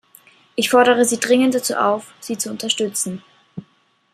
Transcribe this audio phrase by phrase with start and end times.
[0.55, 3.21] Ich fordere Sie dringend auf, sie zu unterstützen.